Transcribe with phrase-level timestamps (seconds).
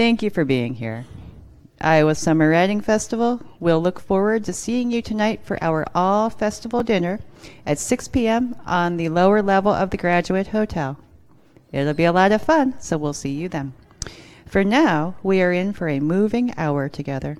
[0.00, 1.04] Thank you for being here.
[1.78, 3.42] Iowa Summer Writing Festival.
[3.60, 7.20] We'll look forward to seeing you tonight for our all festival dinner
[7.66, 8.56] at 6 p.m.
[8.64, 10.98] on the lower level of the Graduate Hotel.
[11.70, 13.74] It'll be a lot of fun, so we'll see you then.
[14.46, 17.36] For now, we are in for a moving hour together.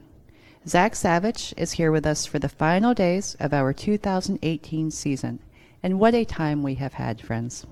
[0.68, 5.38] Zach Savich is here with us for the final days of our 2018 season,
[5.82, 7.66] and what a time we have had, friends.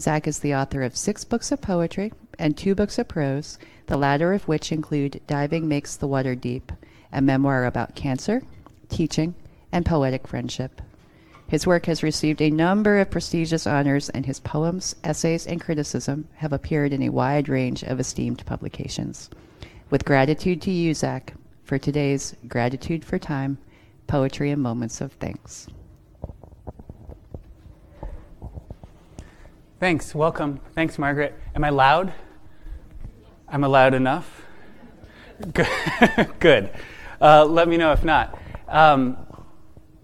[0.00, 3.96] Zach is the author of six books of poetry and two books of prose, the
[3.96, 6.72] latter of which include Diving Makes the Water Deep,
[7.12, 8.42] a memoir about cancer,
[8.88, 9.34] teaching,
[9.72, 10.80] and poetic friendship.
[11.48, 16.28] His work has received a number of prestigious honors, and his poems, essays, and criticism
[16.36, 19.30] have appeared in a wide range of esteemed publications.
[19.88, 21.32] With gratitude to you, Zach,
[21.64, 23.56] for today's Gratitude for Time,
[24.06, 25.66] Poetry and Moments of Thanks.
[29.80, 30.14] Thanks.
[30.14, 30.60] Welcome.
[30.74, 31.34] Thanks, Margaret.
[31.54, 32.12] Am I loud?
[33.50, 34.42] I'm allowed enough?
[35.54, 35.68] Good.
[36.38, 36.70] good.
[37.20, 38.38] Uh, let me know if not.
[38.68, 39.16] Um,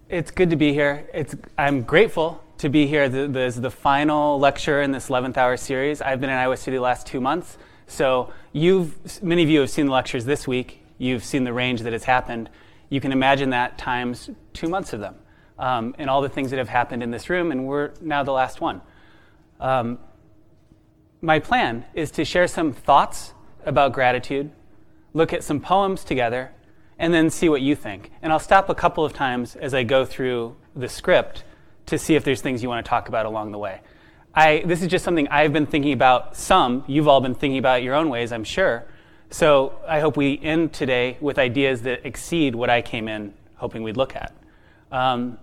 [0.09, 1.09] it's good to be here.
[1.13, 3.09] It's, I'm grateful to be here.
[3.09, 6.01] This is the final lecture in this 11th hour series.
[6.01, 7.59] I've been in Iowa City the last two months.
[7.87, 10.81] So you've, many of you have seen the lectures this week.
[10.97, 12.49] You've seen the range that has happened.
[12.89, 15.17] You can imagine that times two months of them
[15.59, 18.33] um, and all the things that have happened in this room, and we're now the
[18.33, 18.81] last one.
[19.61, 19.99] Um,
[21.25, 23.33] my plan is to share some thoughts
[23.65, 24.51] about gratitude,
[25.15, 26.53] look at some poems together,
[26.99, 28.13] and then see what you think.
[28.21, 31.43] And I'll stop a couple of times as I go through the script
[31.87, 33.81] to see if there's things you want to talk about along the way.
[34.35, 36.85] I, this is just something I've been thinking about some.
[36.87, 38.85] You've all been thinking about your own ways, I'm sure.
[39.31, 43.83] So I hope we end today with ideas that exceed what I came in hoping
[43.83, 44.35] we'd look at.
[44.93, 45.39] Um,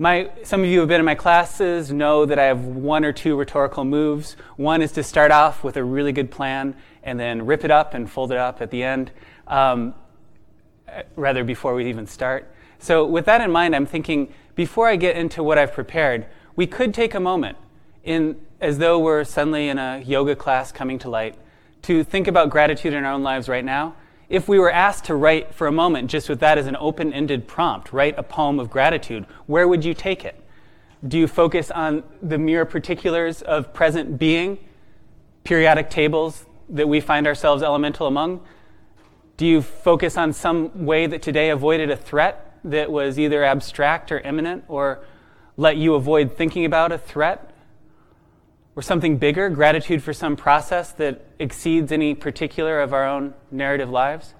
[0.00, 3.04] my, some of you who have been in my classes know that I have one
[3.04, 4.34] or two rhetorical moves.
[4.56, 7.92] One is to start off with a really good plan and then rip it up
[7.92, 9.10] and fold it up at the end,
[9.46, 9.92] um,
[11.16, 12.50] rather before we even start.
[12.78, 16.24] So, with that in mind, I'm thinking before I get into what I've prepared,
[16.56, 17.58] we could take a moment,
[18.02, 21.36] in, as though we're suddenly in a yoga class coming to light,
[21.82, 23.94] to think about gratitude in our own lives right now
[24.30, 27.12] if we were asked to write for a moment, just with that as an open
[27.12, 30.40] ended prompt, write a poem of gratitude, where would you take it?
[31.06, 34.58] Do you focus on the mere particulars of present being,
[35.42, 38.40] periodic tables that we find ourselves elemental among?
[39.36, 44.12] Do you focus on some way that today avoided a threat that was either abstract
[44.12, 45.00] or imminent, or
[45.56, 47.49] let you avoid thinking about a threat
[48.80, 53.90] or something bigger, gratitude for some process that exceeds any particular of our own narrative
[53.90, 54.32] lives?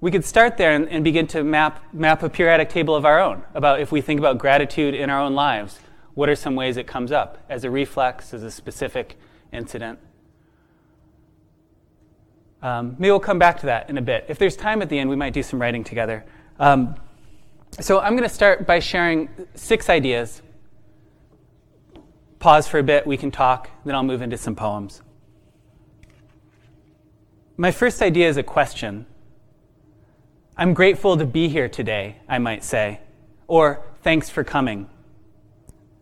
[0.00, 3.18] We could start there and, and, begin to map, map a periodic table of our
[3.18, 5.80] own about if we think about gratitude in our own lives,
[6.14, 9.18] what are some ways it comes up as a reflex, as a specific
[9.52, 9.98] incident?
[12.62, 14.26] Um, maybe we'll come back to that in a bit.
[14.28, 16.24] If there's time at the end, we might do some writing together.
[16.60, 16.94] Um,
[17.80, 20.40] so I'm going to start by sharing six ideas
[22.46, 25.02] pause for a bit, we can talk, then I'll move into some poems.
[27.56, 29.04] My first idea is a question.
[30.56, 33.00] I'm grateful to be here today, I might say,
[33.48, 34.88] or thanks for coming.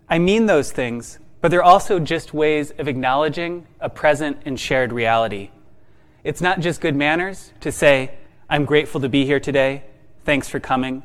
[0.06, 4.92] I mean those things, but they're also just ways of acknowledging a present and shared
[4.92, 5.50] reality.
[6.24, 8.18] It's not just good manners to say,
[8.50, 9.84] I'm grateful to be here today,
[10.26, 11.04] thanks for coming,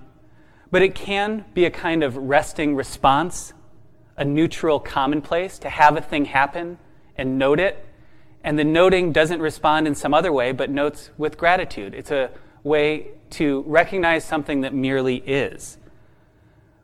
[0.69, 3.53] but it can be a kind of resting response
[4.19, 6.77] a neutral commonplace to have a thing happen
[7.17, 7.85] and note it.
[8.43, 11.93] And the noting doesn't respond in some other way, but notes with gratitude.
[11.93, 12.29] It's a
[12.63, 15.77] way to recognize something that merely is.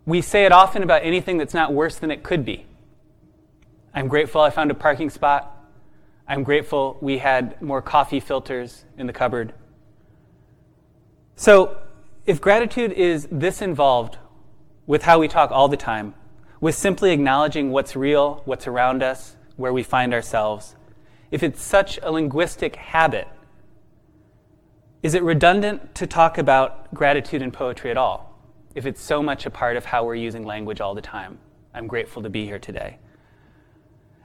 [0.05, 2.65] We say it often about anything that's not worse than it could be.
[3.93, 5.51] I'm grateful I found a parking spot.
[6.27, 9.53] I'm grateful we had more coffee filters in the cupboard.
[11.35, 11.77] So,
[12.25, 14.17] if gratitude is this involved
[14.87, 16.15] with how we talk all the time,
[16.65, 20.75] with simply acknowledging what's real, what's around us, where we find ourselves,
[21.29, 23.27] if it's such a linguistic habit,
[25.03, 28.41] is it redundant to talk about gratitude in poetry at all?
[28.73, 31.37] If it's so much a part of how we're using language all the time,
[31.71, 32.97] I'm grateful to be here today.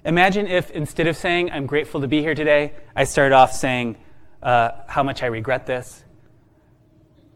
[0.06, 3.98] Imagine if instead of saying, I'm grateful to be here today, I started off saying,
[4.42, 6.06] uh, how much I regret this.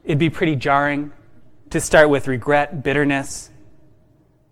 [0.02, 1.12] It'd be pretty jarring
[1.68, 3.50] to start with regret, bitterness,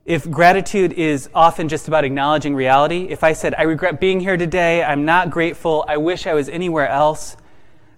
[0.05, 4.37] if gratitude is often just about acknowledging reality, if I said, I regret being here
[4.37, 7.37] today, I'm not grateful, I wish I was anywhere else,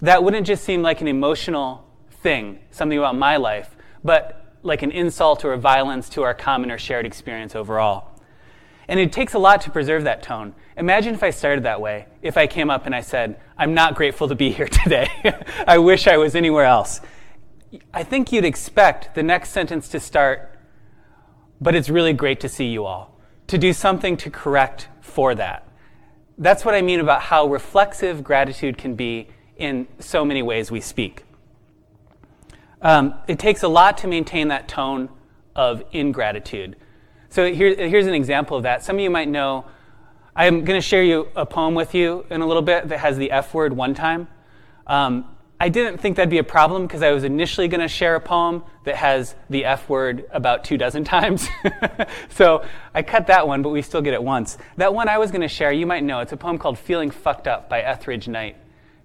[0.03, 4.91] that wouldn't just seem like an emotional thing, something about my life, but like an
[4.91, 8.11] insult or a violence to our common or shared experience overall.
[8.87, 10.55] And it takes a lot to preserve that tone.
[10.77, 12.06] Imagine if I started that way.
[12.21, 15.09] If I came up and I said, I'm not grateful to be here today.
[15.67, 17.01] I wish I was anywhere else.
[17.95, 20.54] I think you'd expect the next sentence to start,
[21.61, 23.19] but it's really great to see you all.
[23.49, 25.69] To do something to correct for that.
[26.39, 30.81] That's what I mean about how reflexive gratitude can be in so many ways we
[30.81, 31.25] speak.
[32.83, 35.09] Um, it takes a lot to maintain that tone
[35.55, 36.77] of ingratitude.
[37.31, 38.83] So here, here's an example of that.
[38.83, 39.65] Some of you might know,
[40.37, 43.17] I'm going to share you a poem with you in a little bit that has
[43.17, 44.29] the F word one time.
[44.87, 48.17] Um, I didn't think that'd be a problem because I was initially going to share
[48.17, 51.49] a poem that has the F word about two dozen times.
[52.29, 54.59] so I cut that one, but we still get it once.
[54.77, 56.21] That one I was going to share, you might know.
[56.21, 58.56] It's a poem called Feeling Fucked Up by Etheridge Knight.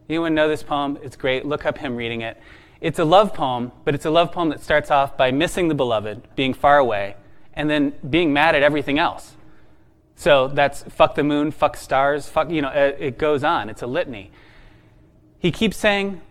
[0.09, 0.97] Anyone know this poem?
[1.03, 1.45] It's great.
[1.45, 2.41] Look up him reading it.
[2.81, 5.75] It's a love poem, but it's a love poem that starts off by missing the
[5.75, 7.15] beloved, being far away,
[7.53, 9.35] and then being mad at everything else.
[10.15, 13.69] So that's fuck the moon, fuck stars, fuck, you know, it, it goes on.
[13.69, 14.31] It's a litany.
[15.37, 16.21] He keeps saying,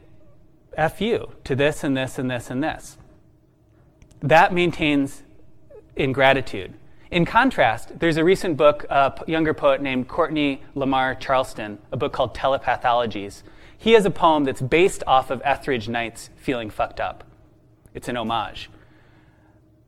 [0.77, 2.99] F you to this and this and this and this.
[4.21, 5.23] That maintains
[5.97, 6.75] ingratitude.
[7.11, 12.13] In contrast, there's a recent book, a younger poet named Courtney Lamar Charleston, a book
[12.13, 13.43] called Telepathologies.
[13.79, 17.25] He has a poem that's based off of Etheridge Knight's Feeling Fucked Up.
[17.95, 18.69] It's an homage.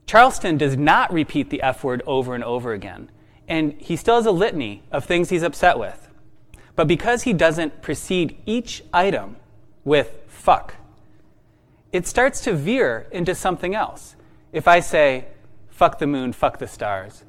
[0.07, 3.11] Charleston does not repeat the F word over and over again,
[3.47, 6.09] and he still has a litany of things he's upset with.
[6.75, 9.37] But because he doesn't precede each item
[9.85, 10.77] with fuck,
[11.93, 14.17] it starts to veer into something else.
[14.53, 15.27] If I say,
[15.69, 17.25] fuck the moon, fuck the stars,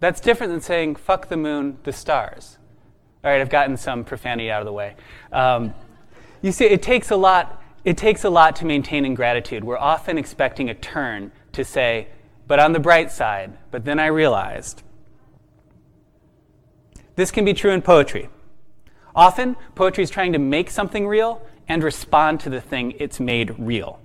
[0.00, 2.58] that's different than saying, fuck the moon, the stars.
[3.22, 4.96] All right, I've gotten some profanity out of the way.
[5.32, 5.74] Um,
[6.42, 7.62] you see, it takes a lot.
[7.84, 9.64] It takes a lot to maintain ingratitude.
[9.64, 12.08] We're often expecting a turn to say,
[12.46, 14.82] but on the bright side, but then I realized.
[17.16, 18.28] This can be true in poetry.
[19.14, 23.54] Often, poetry is trying to make something real and respond to the thing it's made
[23.58, 24.00] real.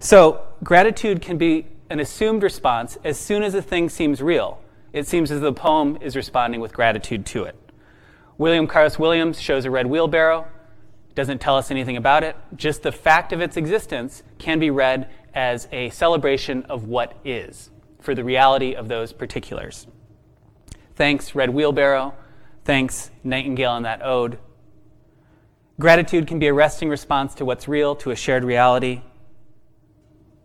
[0.00, 4.60] So, gratitude can be an assumed response as soon as a thing seems real.
[4.92, 7.56] It seems as the poem is responding with gratitude to it.
[8.36, 10.46] William Carlos Williams shows a red wheelbarrow,
[11.14, 12.36] doesn't tell us anything about it.
[12.54, 17.70] Just the fact of its existence can be read as a celebration of what is
[18.00, 19.88] for the reality of those particulars.
[20.94, 22.14] Thanks, Red Wheelbarrow.
[22.64, 24.38] Thanks, Nightingale in that ode.
[25.80, 29.00] Gratitude can be a resting response to what's real, to a shared reality.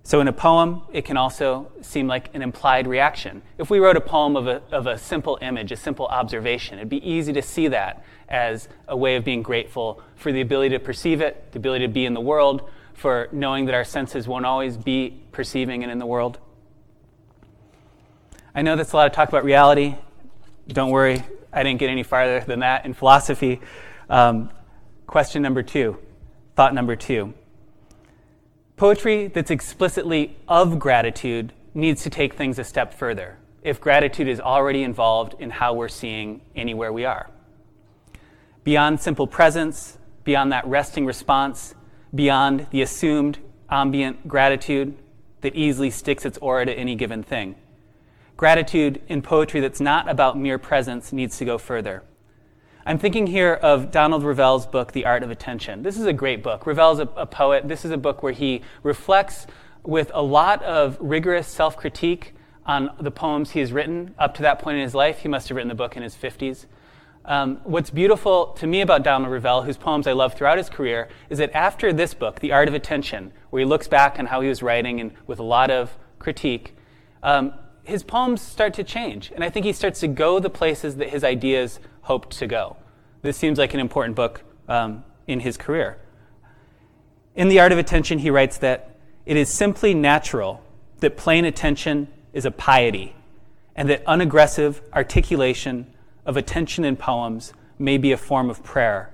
[0.03, 3.41] So, in a poem, it can also seem like an implied reaction.
[3.57, 6.89] If we wrote a poem of a, of a simple image, a simple observation, it'd
[6.89, 10.79] be easy to see that as a way of being grateful for the ability to
[10.79, 14.45] perceive it, the ability to be in the world, for knowing that our senses won't
[14.45, 16.37] always be perceiving and in the world.
[18.53, 19.95] I know that's a lot of talk about reality.
[20.67, 23.61] Don't worry, I didn't get any farther than that in philosophy.
[24.09, 24.51] Um,
[25.07, 25.97] question number two,
[26.55, 27.33] thought number two.
[28.75, 34.41] Poetry that's explicitly of gratitude needs to take things a step further if gratitude is
[34.41, 37.29] already involved in how we're seeing anywhere we are.
[38.63, 41.73] Beyond simple presence, beyond that resting response,
[42.13, 43.39] beyond the assumed
[43.69, 44.97] ambient gratitude
[45.41, 47.55] that easily sticks its aura to any given thing.
[48.35, 52.03] Gratitude in poetry that's not about mere presence needs to go further.
[52.85, 55.83] I'm thinking here of Donald Revell's book, The Art of Attention.
[55.83, 56.65] This is a great book.
[56.65, 57.65] Revell's a, a poet.
[57.65, 59.47] This is a book where he reflects
[59.83, 62.33] with a lot of rigorous self critique
[62.65, 64.13] on the poems he has written.
[64.19, 66.13] Up to that point in his life, he must have written the book in his
[66.13, 66.65] 50s.
[67.23, 71.07] Um, what's beautiful to me about Donald Revell, whose poems I love throughout his career,
[71.29, 74.41] is that after this book, The Art of Attention, where he looks back on how
[74.41, 76.75] he was writing and with a lot of critique,
[77.21, 77.53] um,
[77.83, 79.31] his poems start to change.
[79.35, 82.77] And I think he starts to go the places that his ideas hoped to go.
[83.21, 85.97] This seems like an important book um, in his career.
[87.35, 90.63] In The Art of Attention, he writes that it is simply natural
[90.99, 93.15] that plain attention is a piety,
[93.75, 95.93] and that unaggressive articulation
[96.25, 99.13] of attention in poems may be a form of prayer,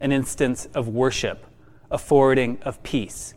[0.00, 1.46] an instance of worship,
[1.90, 3.34] a forwarding of peace.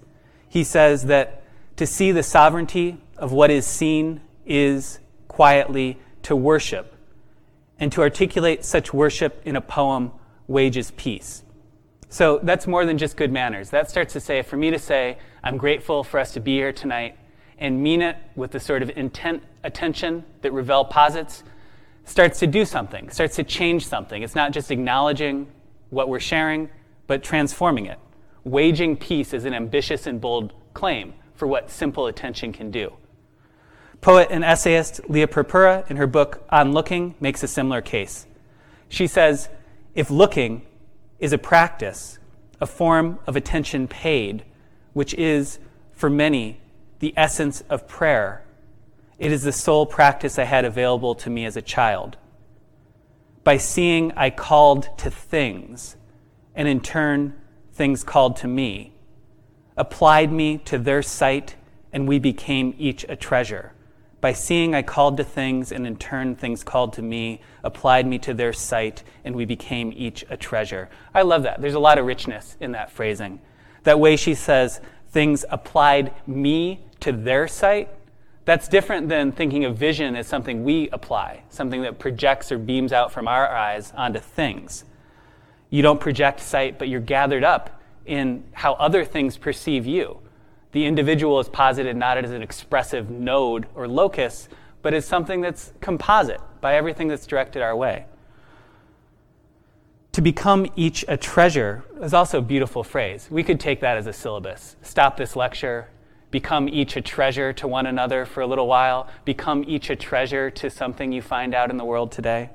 [0.48, 1.44] He says that
[1.78, 6.96] to see the sovereignty of what is seen is quietly to worship,
[7.80, 10.12] and to articulate such worship in a poem
[10.48, 11.44] wages peace.
[12.10, 13.70] So that's more than just good manners.
[13.72, 16.72] That starts to say, for me to say, I'm grateful for us to be here
[16.72, 17.18] tonight
[17.58, 21.44] and mean it with the sort of intent attention that Revell posits,
[22.06, 24.22] starts to do something, starts to change something.
[24.24, 25.48] It's not just acknowledging
[25.90, 26.70] what we're sharing,
[27.08, 28.00] but transforming it.
[28.44, 32.94] Waging peace is an ambitious and bold claim for what simple attention can do.
[34.02, 38.28] Poet and essayist Lia Purpura, in her book On Looking, makes a similar case.
[38.90, 39.50] She says
[39.96, 40.62] if looking
[41.20, 42.20] is a practice,
[42.60, 44.44] a form of attention paid,
[44.94, 45.60] which is,
[45.94, 46.60] for many,
[47.00, 48.44] the essence of prayer,
[49.18, 52.18] it is the sole practice I had available to me as a child.
[53.44, 55.96] By seeing, I called to things,
[56.54, 57.36] and in turn,
[57.74, 58.94] things called to me,
[59.78, 61.56] applied me to their sight,
[61.94, 63.72] and we became each a treasure.
[64.22, 68.18] By seeing, I called to things, and in turn, things called to me, applied me
[68.20, 70.90] to their sight, and we became each a treasure.
[71.14, 71.62] I love that.
[71.62, 73.40] There's a lot of richness in that phrasing.
[73.84, 77.90] That way she says, things applied me to their sight.
[78.46, 82.94] That's different than thinking of vision as something we apply, something that projects or beams
[82.94, 84.86] out from our eyes onto things.
[85.70, 90.20] You don't project sight, but you're gathered up in how other things perceive you
[90.76, 94.50] the individual is posited not as an expressive node or locus,
[94.82, 98.06] but as something that's composite by everything that's directed our way.
[100.12, 103.30] To become each a treasure is also a beautiful phrase.
[103.32, 104.76] We could take that as a syllabus.
[104.82, 105.88] Stop this lecture,
[106.30, 110.52] become each a treasure to one another for a little while, become each a treasure
[110.52, 112.50] to something you find out in the world today.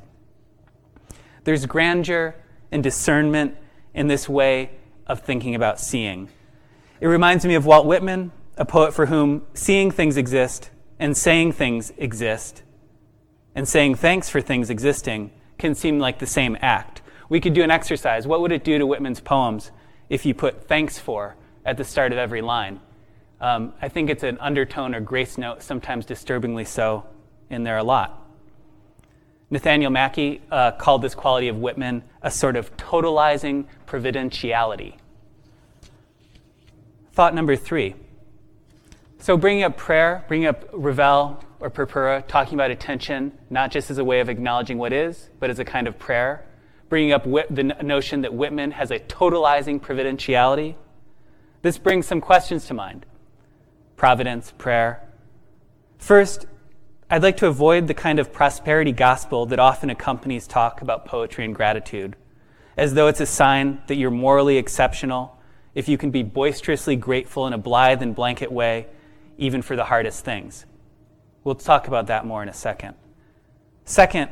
[1.44, 2.34] There's grandeur
[2.70, 3.56] and discernment
[3.94, 4.72] in this way
[5.06, 6.28] of thinking about seeing.
[7.00, 11.52] It reminds me of Walt Whitman, a poet for whom seeing things exist and saying
[11.52, 12.62] things exist
[13.54, 17.00] and saying thanks for things existing can seem like the same act.
[17.30, 18.26] We could do an exercise.
[18.26, 19.71] What would it do to Whitman's poems
[20.11, 22.80] if you put thanks for at the start of every line?
[23.40, 27.07] Um, I think it's an undertone or grace note, sometimes disturbingly so,
[27.49, 28.28] in there a lot.
[29.49, 35.00] Nathaniel Mackey uh, called this quality of Whitman a sort of totalizing providentiality.
[37.20, 37.96] Thought number three.
[39.18, 43.98] So, bringing up prayer, bringing up Revell or Purpura, talking about attention, not just as
[43.98, 46.46] a way of acknowledging what is, but as a kind of prayer.
[46.88, 50.76] Bringing up the notion that Whitman has a totalizing providentiality.
[51.60, 53.04] This brings some questions to mind
[53.98, 55.06] providence, prayer.
[55.98, 56.46] First,
[57.10, 61.44] I'd like to avoid the kind of prosperity gospel that often accompanies talk about poetry
[61.44, 62.16] and gratitude,
[62.78, 65.36] as though it's a sign that you're morally exceptional
[65.74, 68.86] if you can be boisterously grateful in a blithe and blanket way,
[69.38, 70.66] even for the hardest things.
[71.44, 72.94] We'll talk about that more in a second.
[73.84, 74.30] Second,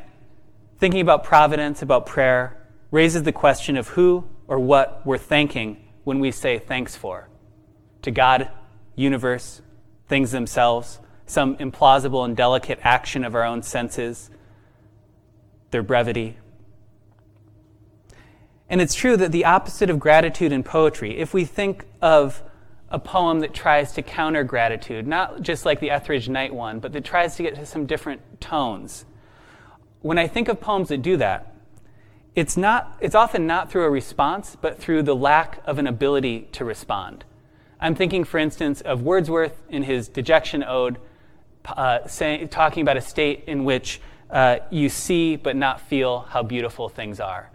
[0.79, 6.21] thinking about providence, about prayer, raises the question of who or what we're thanking when
[6.21, 7.29] we say thanks for.
[8.03, 8.51] To God,
[8.95, 9.63] universe,
[10.09, 14.31] things themselves, some implausible and delicate action of our own senses,
[15.71, 16.39] their brevity,
[18.71, 22.43] and it's true that the opposite of gratitude in poetry, if we think of
[22.91, 26.93] a poem that tries to counter gratitude, not just like the Etheridge Knight one, but
[26.93, 29.05] that tries to get to some different tones.
[30.01, 31.55] When I think of poems that do that,
[32.35, 36.49] it's, not, it's often not through a response, but through the lack of an ability
[36.53, 37.25] to respond.
[37.81, 40.99] I'm thinking, for instance, of Wordsworth in his Dejection Ode,
[41.67, 46.43] uh, saying, talking about a state in which uh, you see but not feel how
[46.43, 47.51] beautiful things are.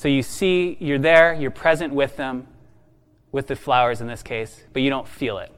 [0.00, 2.46] So you see, you're there, you're present with them,
[3.32, 5.52] with the flowers in this case, but you don't feel it.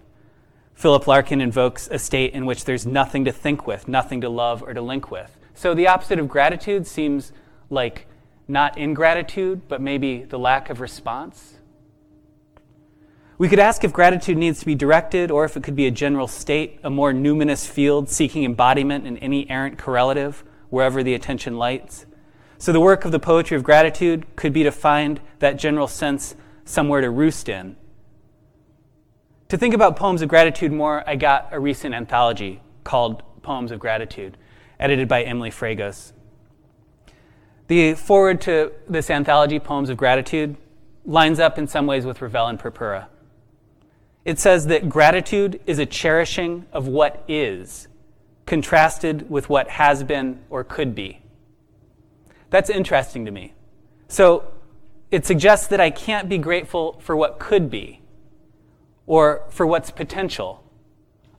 [0.75, 4.61] Philip Larkin invokes a state in which there's nothing to think with, nothing to love
[4.61, 5.39] or to link with.
[5.55, 7.33] So the opposite of gratitude seems
[7.71, 8.09] like
[8.49, 11.59] not ingratitude, but maybe the lack of response.
[13.39, 15.93] We could ask if gratitude needs to be directed or if it could be a
[15.93, 21.59] general state, a more numinous field seeking embodiment in any errant correlative, wherever the attention
[21.59, 22.07] lights.
[22.63, 26.37] So, the work of the poetry of gratitude could be to find that general sense
[26.65, 27.75] somewhere to roost in.
[29.49, 33.81] To think about poems of gratitude more, I got a recent anthology called Poems of
[33.81, 34.37] Gratitude,
[34.79, 36.13] edited by Emily Fragos.
[37.67, 40.57] The foreword to this anthology, Poems of Gratitude,
[41.05, 43.09] lines up in some ways with Revell and Purpura.
[44.25, 47.89] It says that gratitude is a cherishing of what is,
[48.47, 51.22] contrasted with what has been or could be.
[52.53, 53.55] That's interesting to me.
[54.09, 54.45] So
[55.11, 58.03] it suggests that I can't be grateful for what could be,
[59.07, 60.63] or for what's potential,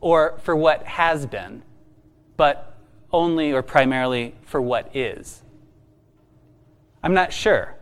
[0.02, 1.62] or for what has been,
[2.36, 2.76] but
[3.12, 5.44] only or primarily for what is.
[7.04, 7.76] I'm not sure.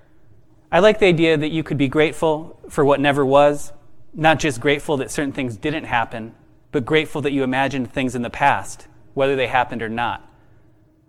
[0.69, 3.71] I like the idea that you could be grateful for what never was,
[4.13, 6.35] not just grateful that certain things didn't happen,
[6.73, 10.29] but grateful that you imagined things in the past, whether they happened or not.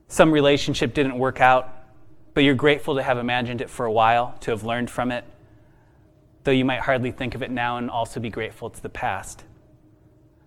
[0.06, 1.81] Some relationship didn't work out,
[2.34, 5.24] but you're grateful to have imagined it for a while, to have learned from it,
[6.44, 9.44] though you might hardly think of it now and also be grateful it's the past.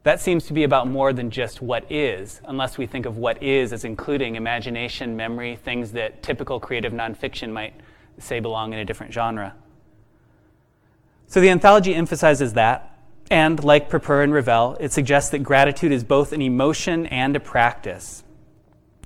[0.06, 3.42] that seems to be about more than just what is, unless we think of what
[3.42, 7.74] is as including imagination, memory, things that typical creative nonfiction might
[8.20, 9.56] say belong in a different genre.
[11.26, 13.00] So the anthology emphasizes that,
[13.32, 17.40] and like Purpur and Revell, it suggests that gratitude is both an emotion and a
[17.40, 18.24] practice.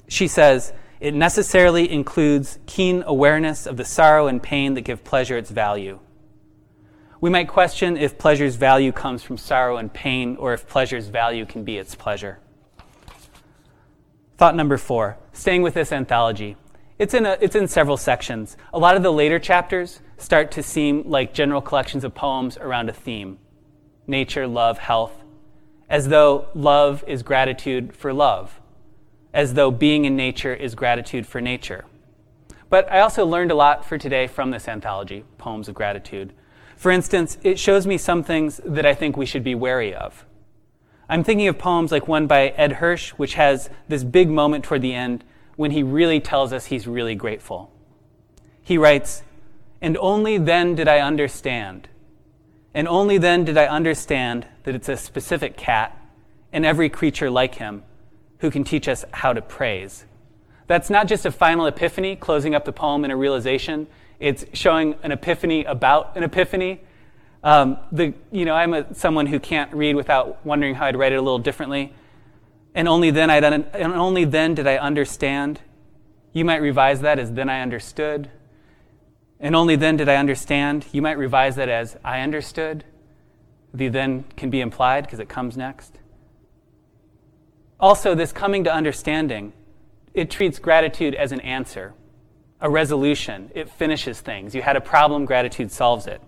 [0.10, 5.38] She says, it necessarily includes keen awareness of the sorrow and pain that give pleasure
[5.38, 6.00] its value.
[7.22, 11.46] We might question if pleasure's value comes from sorrow and pain, or if pleasure's value
[11.46, 12.40] can be its pleasure.
[14.38, 16.56] Thought number four, staying with this anthology.
[16.98, 18.58] It's in, a, it's in several sections.
[18.74, 22.90] A lot of the later chapters start to seem like general collections of poems around
[22.90, 23.38] a theme
[24.08, 25.24] nature, love, health,
[25.90, 28.60] as though love is gratitude for love,
[29.34, 31.86] as though being in nature is gratitude for nature.
[32.70, 36.34] But I also learned a lot for today from this anthology, Poems of Gratitude.
[36.76, 40.26] For instance, it shows me some things that I think we should be wary of.
[41.10, 44.84] I'm thinking of poems like one by Ed Hirsch, which has this big moment toward
[44.84, 45.24] the end
[45.56, 47.72] when he really tells us he's really grateful.
[48.62, 49.24] He writes,
[49.82, 51.90] And only then did I understand.
[52.76, 55.98] And only then did I understand that it's a specific cat
[56.54, 57.84] and every creature like him
[58.40, 60.06] who can teach us how to praise.
[60.68, 63.88] That's not just a final epiphany, closing up the poem in a realization.
[64.20, 66.82] It's showing an epiphany about an epiphany.
[67.44, 71.14] Um, the, you know, I'm a, someone who can't read without wondering how I'd write
[71.14, 71.94] it a little differently.
[72.76, 75.60] And only then, I'd, and only then did I understand.
[76.34, 78.30] You might revise that as then I understood.
[79.40, 80.86] And only then did I understand.
[80.92, 82.84] You might revise that as I understood.
[83.74, 85.99] The then can be implied because it comes next.
[87.80, 89.54] Also, this coming to understanding,
[90.14, 91.94] it treats gratitude as an answer
[92.62, 93.50] a resolution.
[93.56, 94.54] It finishes things.
[94.54, 96.22] You had a problem, gratitude solves it.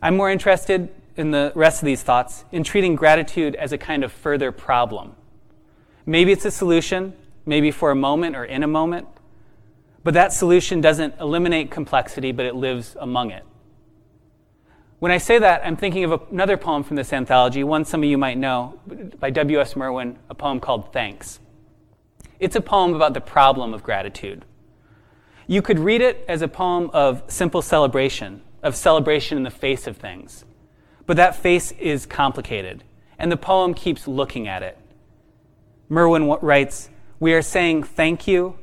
[0.00, 4.04] I'm more interested in the rest of these thoughts in treating gratitude as a kind
[4.04, 5.16] of further problem.
[6.06, 7.14] Maybe it's a solution,
[7.46, 9.08] maybe for a moment or in a moment,
[10.02, 13.44] but that solution doesn't eliminate complexity, but it lives among it.
[15.04, 18.08] When I say that, I'm thinking of another poem from this anthology, one some of
[18.08, 18.80] you might know,
[19.20, 19.76] by W.S.
[19.76, 21.40] Merwin, a poem called Thanks.
[22.40, 24.46] It's a poem about the problem of gratitude.
[25.46, 29.86] You could read it as a poem of simple celebration, of celebration in the face
[29.86, 30.46] of things.
[31.04, 32.82] But that face is complicated,
[33.18, 34.78] and the poem keeps looking at it.
[35.90, 36.88] Merwin writes,
[37.20, 38.58] We are saying thank you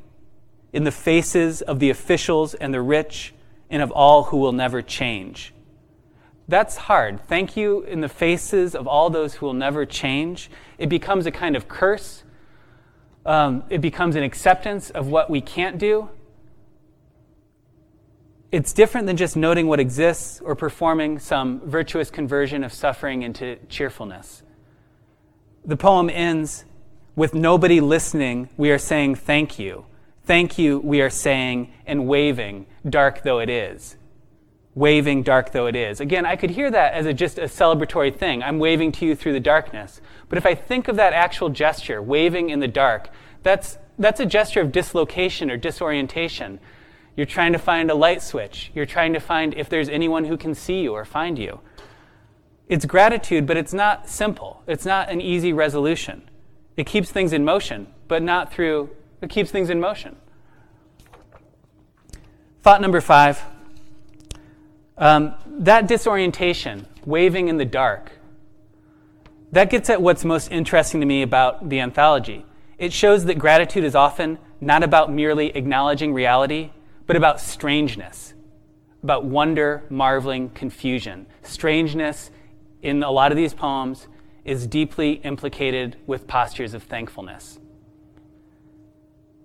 [0.73, 3.31] in the faces of the officials and the rich
[3.69, 5.53] and of all who will never change.
[6.47, 7.21] That's hard.
[7.27, 10.49] Thank you in the faces of all those who will never change.
[10.77, 12.23] It becomes a kind of curse.
[13.25, 16.09] Um, it becomes an acceptance of what we can't do
[18.51, 23.55] it's different than just noting what exists or performing some virtuous conversion of suffering into
[23.69, 24.43] cheerfulness.
[25.63, 26.65] The poem ends
[27.15, 29.85] with nobody listening, we are saying thank you.
[30.25, 33.95] Thank you, we are saying, and waving, dark though it is.
[34.73, 35.99] Waving, dark though it is.
[35.99, 38.41] Again, I could hear that as a, just a celebratory thing.
[38.41, 39.99] I'm waving to you through the darkness.
[40.29, 43.09] But if I think of that actual gesture, waving in the dark,
[43.43, 46.59] that's, that's a gesture of dislocation or disorientation.
[47.17, 48.71] You're trying to find a light switch.
[48.73, 51.59] You're trying to find if there's anyone who can see you or find you.
[52.69, 54.63] It's gratitude, but it's not simple.
[54.65, 56.29] It's not an easy resolution.
[56.77, 58.89] It keeps things in motion, but not through,
[59.21, 60.15] it keeps things in motion.
[62.61, 63.43] Thought number five
[64.97, 68.11] um, that disorientation, waving in the dark,
[69.51, 72.45] that gets at what's most interesting to me about the anthology.
[72.77, 76.71] It shows that gratitude is often not about merely acknowledging reality,
[77.05, 78.33] but about strangeness,
[79.03, 81.25] about wonder, marveling, confusion.
[81.41, 82.31] Strangeness
[82.81, 84.07] in a lot of these poems
[84.45, 87.59] is deeply implicated with postures of thankfulness.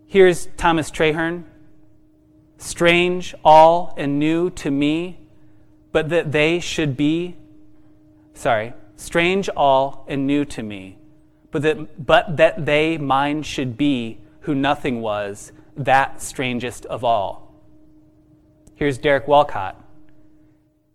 [0.06, 1.44] Here's Thomas Traherne
[2.58, 5.25] Strange, all, and new to me,
[5.96, 7.34] but that they should be,
[8.34, 10.98] sorry, strange, all, and new to me,
[11.50, 17.50] but that, but that they mine should be who nothing was, that strangest of all.
[18.74, 19.82] Here's Derek Walcott.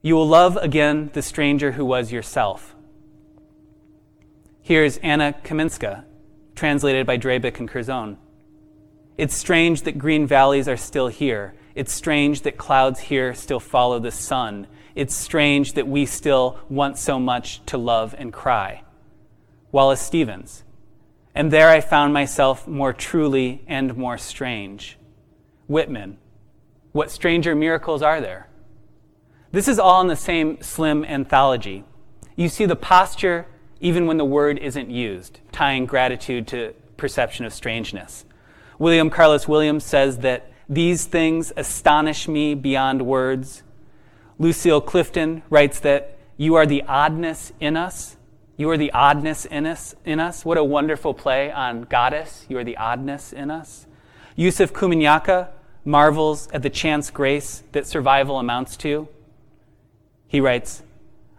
[0.03, 2.75] You will love again the stranger who was yourself.
[4.61, 6.05] Here's Anna Kamienska,
[6.53, 8.19] translated by Drabik and Curzon.
[9.17, 11.55] It's strange that green valleys are still here.
[11.73, 14.67] It's strange that clouds here still follow the sun.
[14.95, 18.83] It's strange that we still want so much to love and cry.
[19.71, 20.63] Wallace Stevens.
[21.33, 24.97] And there I found myself more truly and more strange.
[25.67, 26.17] Whitman.
[26.91, 28.49] What stranger miracles are there?
[29.51, 31.85] This is all in the same slim anthology.
[32.35, 33.47] You see the posture
[33.81, 38.25] even when the word isn't used, tying gratitude to perception of strangeness.
[38.77, 43.63] William Carlos Williams says that these things astonish me beyond words.
[44.41, 48.17] Lucille Clifton writes that you are the oddness in us.
[48.57, 49.93] You are the oddness in us.
[50.03, 50.43] In us.
[50.43, 52.47] What a wonderful play on goddess.
[52.49, 53.85] You are the oddness in us.
[54.35, 55.49] Yusef Komunyakaa
[55.85, 59.07] marvels at the chance grace that survival amounts to.
[60.27, 60.81] He writes,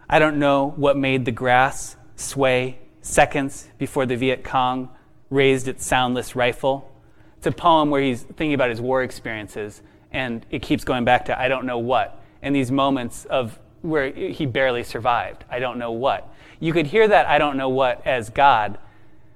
[0.09, 4.89] I don't know what made the grass sway seconds before the Viet Cong
[5.29, 6.89] raised its soundless rifle.
[7.37, 9.81] It's a poem where he's thinking about his war experiences,
[10.13, 14.11] and it keeps going back to I don't know what, and these moments of where
[14.11, 15.43] he barely survived.
[15.49, 16.31] I don't know what.
[16.59, 18.77] You could hear that I don't know what as God,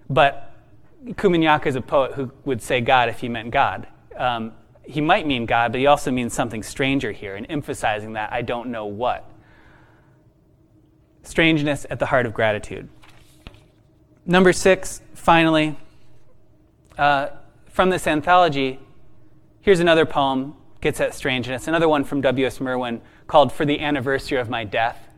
[0.09, 0.53] but
[1.05, 3.87] Komunyakaa is a poet who would say God if he meant God.
[4.15, 8.31] Um, he might mean God, but he also means something stranger here, and emphasizing that
[8.31, 9.29] I don't know what.
[11.23, 12.87] Strangeness at the heart of gratitude.
[14.25, 15.77] Number six, finally,
[16.97, 17.27] uh,
[17.67, 18.79] from this anthology,
[19.61, 20.55] here's another poem,
[20.87, 22.61] gets at strangeness, another one from W.S.
[22.61, 25.09] Merwin called For the Anniversary of My Death.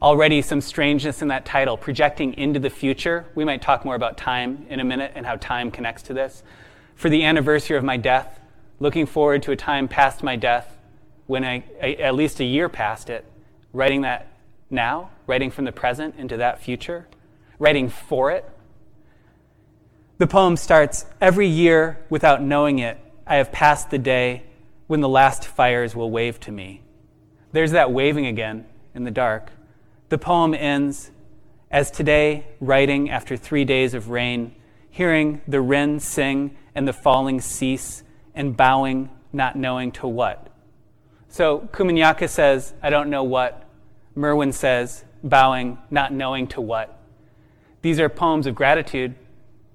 [0.00, 3.26] Already some strangeness in that title, projecting into the future.
[3.34, 6.42] We might talk more about time in a minute and how time connects to this.
[6.94, 8.40] For the anniversary of my death,
[8.80, 10.74] looking forward to a time past my death
[11.26, 13.26] when I, I at least a year past it,
[13.74, 14.28] writing that
[14.70, 17.08] now, writing from the present into that future,
[17.58, 18.50] writing for it.
[20.16, 24.44] The poem starts Every year, without knowing it, I have passed the day
[24.86, 26.82] when the last fires will wave to me.
[27.52, 29.50] There's that waving again in the dark.
[30.08, 31.10] The poem ends
[31.70, 34.54] as today, writing after three days of rain,
[34.90, 38.02] hearing the wren sing and the falling cease,
[38.34, 40.48] and bowing, not knowing to what.
[41.28, 43.64] So Komunyakaa says, I don't know what.
[44.14, 47.00] Merwin says, bowing, not knowing to what.
[47.82, 49.14] These are poems of gratitude.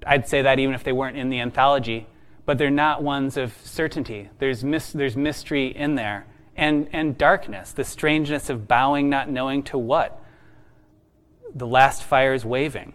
[0.06, 2.08] I'd say that even if they weren't in the anthology,
[2.50, 4.28] but they're not ones of certainty.
[4.40, 6.26] There's, mis- there's mystery in there
[6.58, 10.20] and, and darkness, the strangeness of bowing, not knowing to what.
[11.54, 12.94] The last fire is waving.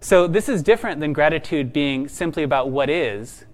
[0.00, 3.44] So, this is different than gratitude being simply about what is,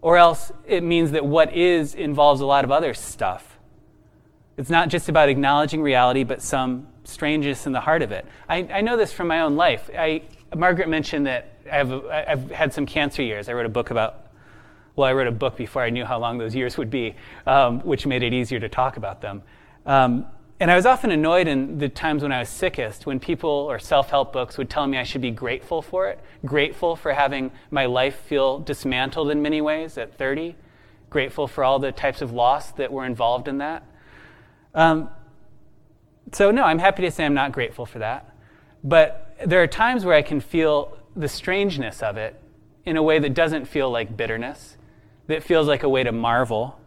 [0.00, 3.58] or else it means that what is involves a lot of other stuff.
[4.56, 8.24] It's not just about acknowledging reality, but some strangeness in the heart of it.
[8.48, 9.90] I, I know this from my own life.
[9.98, 10.22] I,
[10.54, 13.48] Margaret mentioned that I have, I've had some cancer years.
[13.48, 14.26] I wrote a book about,
[14.94, 17.14] well, I wrote a book before I knew how long those years would be,
[17.46, 19.42] um, which made it easier to talk about them.
[19.84, 20.26] Um,
[20.58, 23.78] and I was often annoyed in the times when I was sickest when people or
[23.78, 27.50] self help books would tell me I should be grateful for it, grateful for having
[27.70, 30.56] my life feel dismantled in many ways at 30,
[31.10, 33.84] grateful for all the types of loss that were involved in that.
[34.74, 35.10] Um,
[36.32, 38.34] so, no, I'm happy to say I'm not grateful for that.
[38.82, 42.40] But there are times where I can feel the strangeness of it
[42.84, 44.76] in a way that doesn't feel like bitterness,
[45.26, 46.78] that feels like a way to marvel.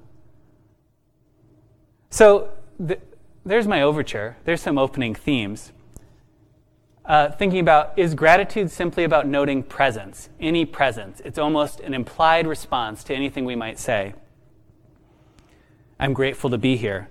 [2.10, 3.00] So, the,
[3.46, 4.38] there's my overture.
[4.46, 5.72] There's some opening themes.
[7.04, 11.22] Uh, thinking about is gratitude simply about noting presence, any presence?
[11.26, 14.13] It's almost an implied response to anything we might say.
[16.00, 17.10] I'm grateful to be here.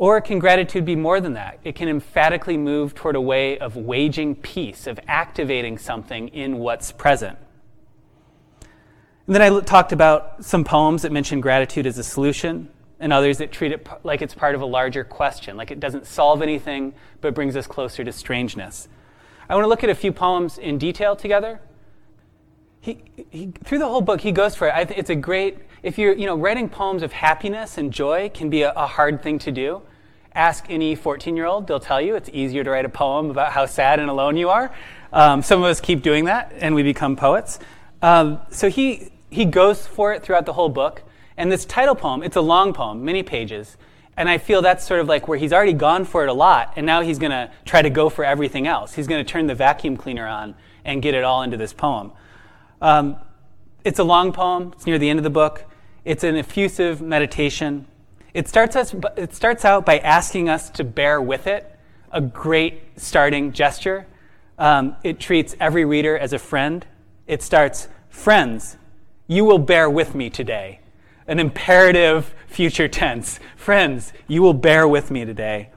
[0.00, 1.60] Or can gratitude be more than that?
[1.62, 6.90] It can emphatically move toward a way of waging peace, of activating something in what's
[6.90, 7.36] present.
[9.26, 13.36] And then I talked about some poems that mention gratitude as a solution, and others
[13.38, 16.94] that treat it like it's part of a larger question, like it doesn't solve anything
[17.20, 18.88] but brings us closer to strangeness.
[19.50, 21.60] I want to look at a few poems in detail together.
[22.80, 24.92] He, he, through the whole book, he goes for it.
[24.96, 28.62] it's a great, if you're, you know, writing poems of happiness and joy can be
[28.62, 29.82] a, a hard thing to do.
[30.34, 33.52] Ask any 14 year old, they'll tell you it's easier to write a poem about
[33.52, 34.72] how sad and alone you are.
[35.12, 37.58] Um, some of us keep doing that and we become poets.
[38.02, 41.02] Um, so he, he goes for it throughout the whole book.
[41.36, 43.76] And this title poem, it's a long poem, many pages.
[44.16, 46.74] And I feel that's sort of like where he's already gone for it a lot,
[46.76, 48.92] and now he's going to try to go for everything else.
[48.92, 52.12] He's going to turn the vacuum cleaner on and get it all into this poem.
[52.82, 53.16] Um,
[53.84, 55.64] it's a long poem, it's near the end of the book.
[56.04, 57.86] It's an effusive meditation.
[58.32, 61.70] It starts, us, it starts out by asking us to bear with it,
[62.12, 64.06] a great starting gesture.
[64.58, 66.86] Um, it treats every reader as a friend.
[67.26, 68.76] It starts, Friends,
[69.26, 70.80] you will bear with me today
[71.30, 73.38] an imperative future tense.
[73.54, 75.70] Friends, you will bear with me today.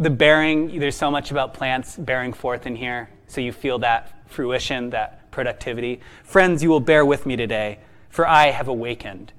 [0.00, 4.26] The bearing, there's so much about plants bearing forth in here, so you feel that
[4.26, 6.00] fruition, that productivity.
[6.24, 7.78] Friends, you will bear with me today,
[8.08, 9.34] for I have awakened.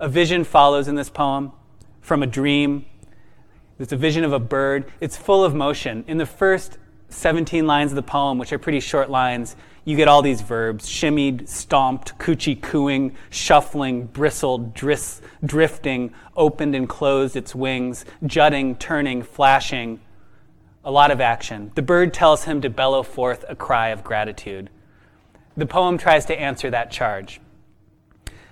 [0.00, 1.52] A vision follows in this poem
[2.04, 2.84] from a dream.
[3.78, 4.84] It's a vision of a bird.
[5.00, 6.04] It's full of motion.
[6.06, 6.76] In the first
[7.08, 10.86] 17 lines of the poem, which are pretty short lines, you get all these verbs
[10.86, 19.22] shimmied, stomped, coochie cooing, shuffling, bristled, dris- drifting, opened and closed its wings, jutting, turning,
[19.22, 19.98] flashing.
[20.84, 21.72] A lot of action.
[21.74, 24.68] The bird tells him to bellow forth a cry of gratitude.
[25.56, 27.40] The poem tries to answer that charge.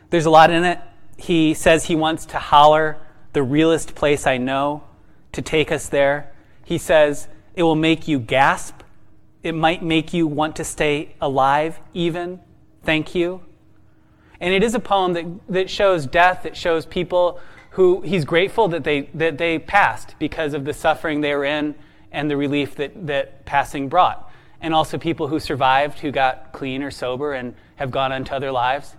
[0.08, 0.78] There's a lot in it.
[1.18, 2.96] He says he wants to holler,
[3.32, 4.84] the realest place I know,
[5.32, 6.32] to take us there.
[6.64, 8.82] He says, it will make you gasp.
[9.42, 12.40] It might make you want to stay alive, even.
[12.82, 13.42] Thank you.
[14.40, 17.40] And it is a poem that, that shows death, that shows people
[17.70, 21.74] who he's grateful that they, that they passed because of the suffering they were in
[22.10, 24.30] and the relief that, that passing brought.
[24.60, 28.34] And also people who survived, who got clean or sober and have gone on to
[28.34, 28.94] other lives.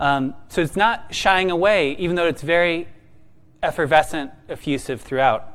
[0.00, 2.88] Um, so it's not shying away, even though it's very
[3.64, 5.50] effervescent, effusive throughout.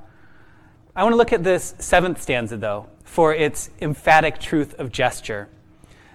[0.95, 5.47] I want to look at this seventh stanza, though, for its emphatic truth of gesture.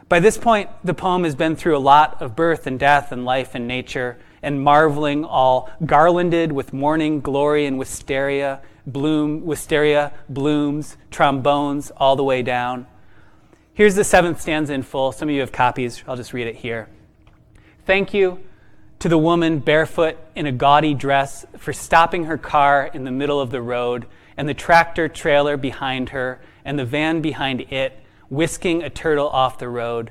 [0.08, 3.24] By this point, the poem has been through a lot of birth and death and
[3.24, 10.98] life and nature, and marveling, all garlanded with morning glory and wisteria, bloom, wisteria, blooms,
[11.10, 12.86] trombones, all the way down.
[13.72, 15.12] Here's the seventh stanza in full.
[15.12, 16.04] Some of you have copies.
[16.06, 16.88] I'll just read it here.
[17.86, 18.40] Thank you
[19.00, 23.40] to the woman barefoot in a gaudy dress for stopping her car in the middle
[23.40, 28.82] of the road and the tractor trailer behind her, and the van behind it, whisking
[28.82, 30.10] a turtle off the road.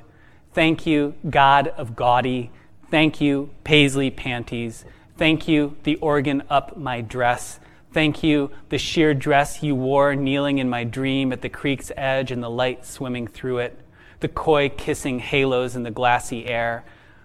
[0.52, 2.50] Thank you, God of gaudy.
[2.90, 4.84] Thank you, paisley panties.
[5.16, 7.60] Thank you, the organ up my dress.
[7.92, 12.30] Thank you, the sheer dress you wore kneeling in my dream at the creek's edge
[12.30, 13.78] and the light swimming through it,
[14.20, 16.84] the koi kissing halos in the glassy air,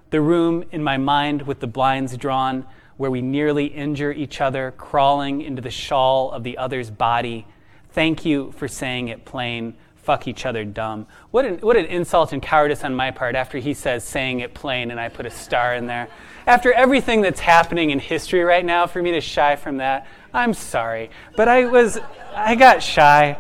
[0.10, 2.66] the room in my mind with the blinds drawn,
[2.98, 7.46] where we nearly injure each other, crawling into the shawl of the other's body.
[7.92, 9.76] Thank you for saying it plain.
[9.96, 11.06] Fuck each other dumb.
[11.32, 14.54] What an, what an insult and cowardice on my part after he says saying it
[14.54, 16.10] plain and I put a star in there.
[16.48, 20.54] After everything that's happening in history right now, for me to shy from that, I'm
[20.54, 21.12] sorry.
[21.36, 22.00] But I was,
[22.34, 23.38] I got shy.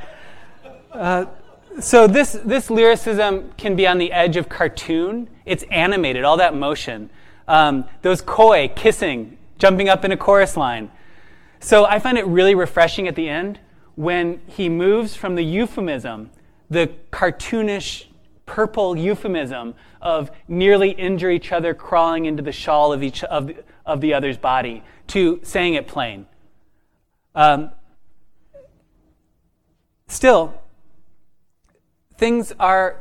[0.92, 1.26] Uh,
[1.80, 5.30] so this, this lyricism can be on the edge of cartoon.
[5.46, 7.10] It's animated, all that motion.
[7.48, 10.92] Um, those koi, kissing, jumping up in a chorus line.
[11.60, 13.60] So I find it really refreshing at the end
[13.96, 16.30] when he moves from the euphemism,
[16.70, 18.06] the cartoonish
[18.46, 23.56] purple euphemism of nearly injure each other crawling into the shawl of each of the,
[23.86, 26.26] of the other's body to saying it plain.
[27.36, 27.72] Um,
[30.08, 30.54] still,
[32.20, 32.98] things are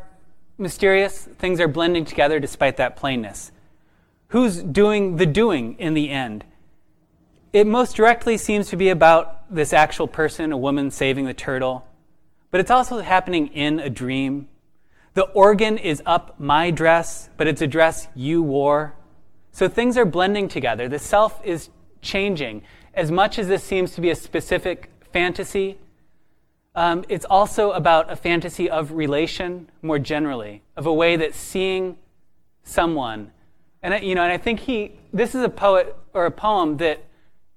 [0.58, 3.50] mysterious, things are blending together despite that plainness.
[4.28, 6.44] Who's doing the doing in the end?
[7.52, 11.84] It most directly seems to be about this actual person, a woman saving the turtle,
[12.52, 14.46] but it's also happening in a dream.
[15.14, 18.94] The organ is up my dress, but it's a dress you wore.
[19.50, 20.88] So things are blending together.
[20.88, 21.70] The self is
[22.02, 22.62] changing.
[22.94, 25.78] As much as this seems to be a specific fantasy,
[26.78, 31.96] um, it's also about a fantasy of relation more generally, of a way that seeing
[32.62, 33.32] someone
[33.82, 36.78] and I, you know, and I think he this is a poet or a poem
[36.78, 37.04] that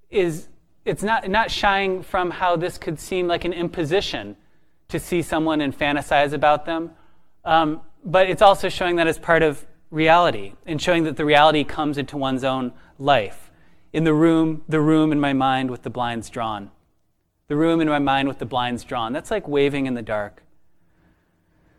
[0.10, 0.48] is
[0.86, 4.36] it's not not shying from how this could seem like an imposition
[4.90, 6.92] to see someone and fantasize about them,
[7.46, 11.64] um, but it's also showing that as part of reality and showing that the reality
[11.64, 13.52] comes into one's own life.
[13.94, 16.72] In the room, the room in my mind with the blinds drawn.
[17.52, 19.12] The room in my mind with the blinds drawn.
[19.12, 20.42] That's like waving in the dark.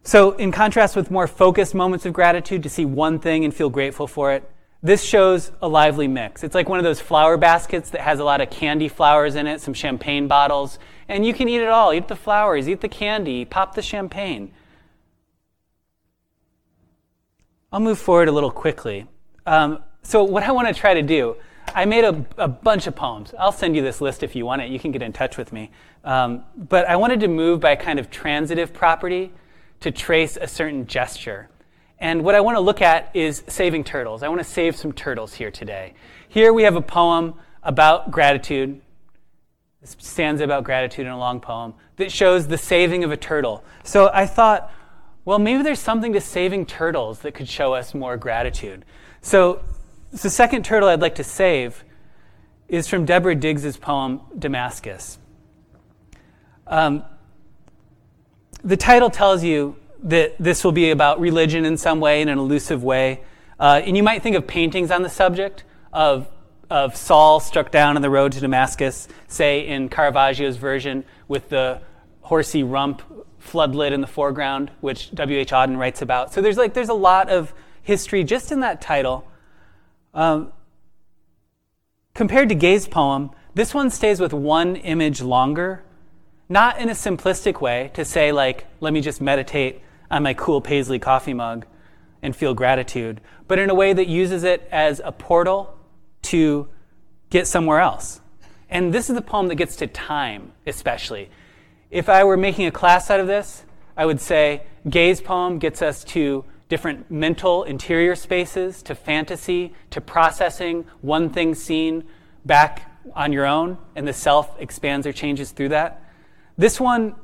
[0.02, 3.70] So, in contrast with more focused moments of gratitude, to see one thing and feel
[3.70, 4.46] grateful for it,
[4.82, 6.44] this shows a lively mix.
[6.44, 9.46] It's like one of those flower baskets that has a lot of candy flowers in
[9.46, 11.94] it, some champagne bottles, and you can eat it all.
[11.94, 14.52] Eat the flowers, eat the candy, pop the champagne.
[17.72, 19.06] I'll move forward a little quickly.
[19.46, 21.36] Um, so, what I want to try to do,
[21.74, 23.34] I made a, a, bunch of poems.
[23.38, 24.70] I'll send you this list if you want it.
[24.70, 25.70] You can get in touch with me.
[26.04, 29.32] Um, but I wanted to move by a kind of transitive property
[29.80, 31.48] to trace a certain gesture.
[31.98, 34.22] And what I want to look at is saving turtles.
[34.22, 35.94] I want to save some turtles here today.
[36.28, 38.80] Here we have a poem about gratitude.
[39.80, 43.64] This stanza about gratitude in a long poem that shows the saving of a turtle.
[43.84, 44.72] So I thought,
[45.24, 48.84] well, maybe there's something to saving turtles that could show us more gratitude.
[49.20, 49.62] So
[50.20, 51.84] the second turtle I'd like to save
[52.68, 55.18] is from Deborah Digges's poem, Damascus.
[56.66, 57.04] Um,
[58.62, 62.38] the title tells you that this will be about religion in some way, in an
[62.38, 63.22] elusive way.
[63.58, 66.28] Uh, and you might think of paintings on the subject of,
[66.70, 71.80] of Saul struck down on the road to Damascus, say in Caravaggio's version with the
[72.22, 73.02] horsey rump
[73.40, 75.50] floodlit in the foreground, which W.H.
[75.50, 76.32] Auden writes about.
[76.32, 79.26] So there's like there's a lot of history just in that title.
[80.14, 80.52] Um,
[82.14, 85.82] compared to Gay's poem, this one stays with one image longer,
[86.48, 90.60] not in a simplistic way to say like, let me just meditate on my cool
[90.60, 91.66] paisley coffee mug
[92.22, 95.76] and feel gratitude, but in a way that uses it as a portal
[96.22, 96.68] to
[97.30, 98.20] get somewhere else.
[98.70, 101.30] And this is the poem that gets to time, especially.
[101.90, 103.64] If I were making a class out of this,
[103.96, 110.00] I would say Gay's poem gets us to different mental interior spaces, to fantasy, to
[110.00, 112.02] processing one thing seen
[112.46, 116.02] back on your own, and the self expands or changes through that.
[116.56, 117.14] This one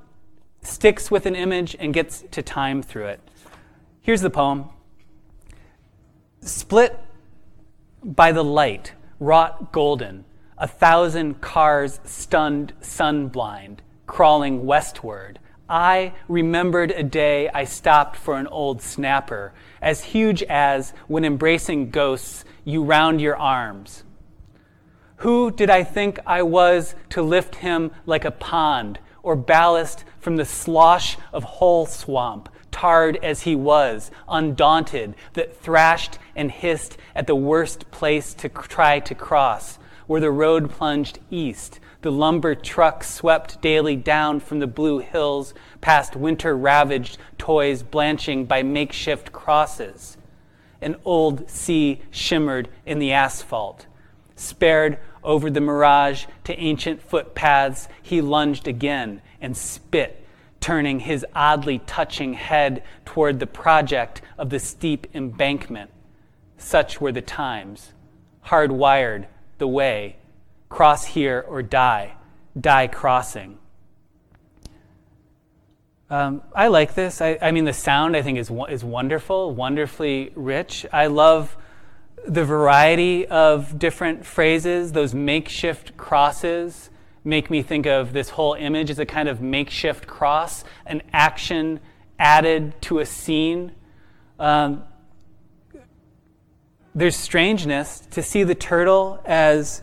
[0.60, 3.20] sticks with an image and gets to time through it.
[4.02, 4.68] Here's the poem
[6.42, 7.00] Split
[8.04, 10.26] by the light, wrought golden,
[10.58, 15.38] a thousand cars stunned sun blind crawling westward.
[15.68, 19.52] I remembered a day I stopped for an old snapper,
[19.82, 24.04] as huge as, when embracing ghosts, you round your arms.
[25.16, 30.36] Who did I think I was to lift him like a pond or ballast from
[30.36, 37.26] the slosh of whole swamp, tarred as he was, undaunted, that thrashed and hissed at
[37.26, 39.78] the worst place to try to cross,
[40.08, 45.52] where the road plunged east, the lumber truck swept daily down from the blue hills
[45.80, 50.16] past winter ravaged toys blanching by makeshift crosses.
[50.80, 53.86] An old sea shimmered in the asphalt.
[54.34, 60.24] Spared over the mirage to ancient footpaths, he lunged again and spit,
[60.58, 65.90] turning his oddly touching head toward the project of the steep embankment.
[66.56, 67.92] Such were the times.
[68.46, 69.26] Hardwired
[69.58, 70.16] the way
[70.68, 72.14] cross here or die,
[72.58, 73.58] die crossing.
[76.10, 77.20] Um, I like this.
[77.20, 80.86] I, I, mean, the sound I think is is wonderful, wonderfully rich.
[80.90, 81.56] I love
[82.26, 84.92] the variety of different phrases.
[84.92, 86.88] Those makeshift crosses
[87.24, 91.78] make me think of this whole image as a kind of makeshift cross, an action
[92.18, 93.72] added to a scene.
[94.38, 94.84] Um,
[96.98, 99.82] there's strangeness to see the turtle as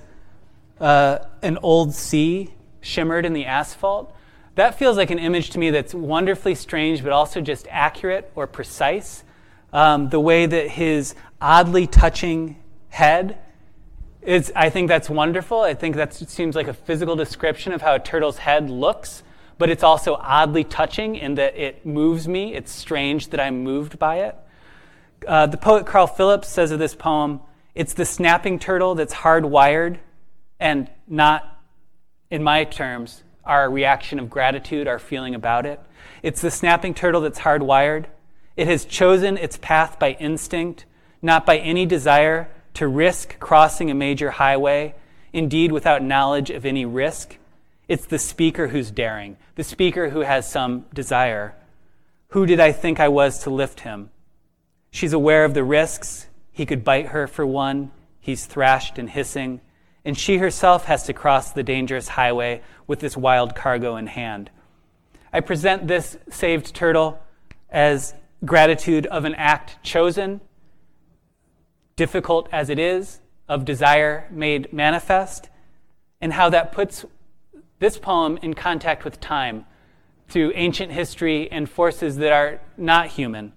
[0.80, 4.13] uh, an old sea shimmered in the asphalt.
[4.56, 8.47] That feels like an image to me that's wonderfully strange, but also just accurate or
[8.47, 9.23] precise.
[9.71, 12.58] Um, the way that his oddly touching
[12.89, 13.38] head
[14.21, 15.62] is, I think that's wonderful.
[15.62, 19.23] I think that seems like a physical description of how a turtle's head looks,
[19.58, 22.54] but it's also oddly touching in that it moves me.
[22.54, 24.36] It's strange that I'm moved by it.
[25.28, 27.41] Uh, the poet Carl Phillips says of this poem,
[27.73, 29.99] it's the snapping turtle that's hardwired
[30.60, 31.62] and not,
[32.30, 35.80] in my terms, our reaction of gratitude, our feeling about it.
[36.23, 38.06] It's the snapping turtle that's hardwired.
[38.56, 40.86] It has chosen its path by instinct,
[41.21, 44.95] not by any desire to risk crossing a major highway,
[45.34, 47.38] indeed without knowledge of any risk.
[47.88, 51.56] It's the speaker who's daring, the speaker who has some desire.
[52.30, 54.10] Who did I think I was to lift him?
[54.96, 56.28] She's aware of the risks.
[56.52, 57.92] He could bite her for one.
[58.20, 59.62] He's thrashed and hissing
[60.06, 64.52] and she herself has to cross the dangerous highway with this wild cargo in hand.
[65.34, 67.20] I present this saved turtle
[67.70, 68.14] as
[68.46, 70.40] gratitude of an act chosen,
[71.96, 75.50] difficult as it is, of desire made manifest,
[76.22, 77.04] and how that puts
[77.80, 79.66] this poem in contact with time
[80.28, 83.54] through ancient history and forces that are not human.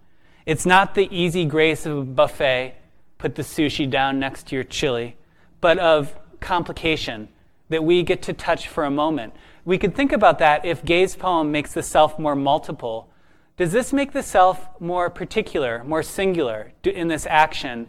[0.49, 2.75] It's not the easy grace of a buffet,
[3.19, 5.15] put the sushi down next to your chili,
[5.61, 7.29] but of complication
[7.69, 9.35] that we get to touch for a moment.
[9.67, 13.11] We could think about that if Gay's poem makes the self more multiple.
[13.59, 17.87] Does this make the self more particular, more singular in this action?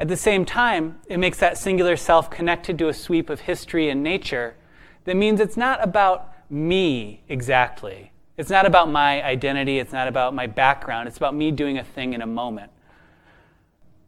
[0.00, 3.88] At the same time, it makes that singular self connected to a sweep of history
[3.88, 4.56] and nature
[5.04, 8.10] that means it's not about me exactly.
[8.36, 11.84] It's not about my identity, it's not about my background, it's about me doing a
[11.84, 12.70] thing in a moment.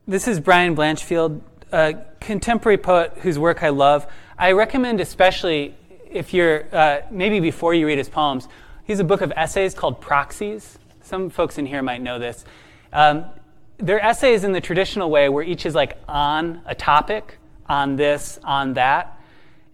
[0.06, 1.40] This is Brian Blanchfield
[1.72, 4.06] a contemporary poet whose work I love.
[4.38, 5.74] I recommend, especially
[6.10, 8.48] if you're uh, maybe before you read his poems,
[8.84, 10.78] he has a book of essays called Proxies.
[11.02, 12.44] Some folks in here might know this.
[12.92, 13.26] Um,
[13.78, 18.38] they're essays in the traditional way where each is like on a topic, on this,
[18.44, 19.15] on that.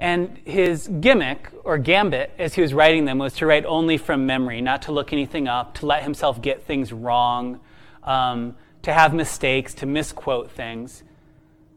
[0.02, 4.26] And his gimmick or gambit as he was writing them was to write only from
[4.26, 7.60] memory, not to look anything up, to let himself get things wrong,
[8.02, 11.04] um, to have mistakes, to misquote things.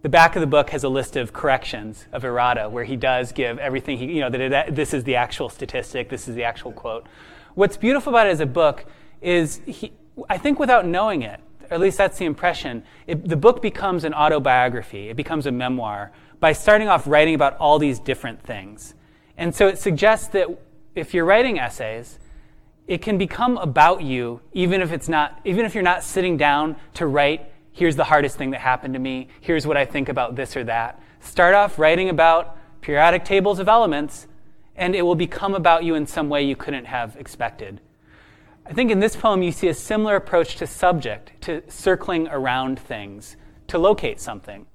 [0.05, 3.31] the back of the book has a list of corrections of errata where he does
[3.31, 6.43] give everything he, you know, that it, this is the actual statistic, this is the
[6.43, 7.07] actual quote.
[7.55, 8.85] What's beautiful about it as a book
[9.21, 9.93] is, he,
[10.29, 14.03] I think without knowing it, or at least that's the impression, it, the book becomes
[14.03, 16.11] an autobiography, it becomes a memoir
[16.45, 18.93] by starting off writing about all these different things.
[19.35, 20.47] And so it suggests that
[20.93, 22.19] if you're writing essays,
[22.85, 26.75] it can become about you even if it's not even if you're not sitting down
[26.93, 30.35] to write here's the hardest thing that happened to me, here's what I think about
[30.35, 31.01] this or that.
[31.19, 34.27] Start off writing about periodic tables of elements,
[34.75, 37.81] and it will become about you in some way you couldn't have expected.
[38.67, 42.77] I think in this poem you see a similar approach to subject, to circling around
[42.77, 43.35] things,
[43.65, 44.67] to locate something.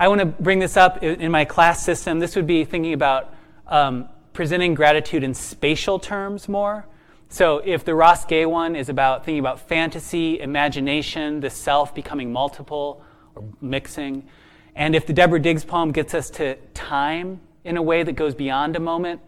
[0.00, 2.20] I want to bring this up in my class system.
[2.20, 3.34] This would be thinking about
[3.66, 6.86] um, presenting gratitude in spatial terms more.
[7.28, 12.32] So if the Ross Gay one is about thinking about fantasy, imagination, the self becoming
[12.32, 13.02] multiple
[13.34, 14.28] or mixing,
[14.76, 18.36] and if the Deborah Digges poem gets us to time in a way that goes
[18.36, 19.20] beyond a moment,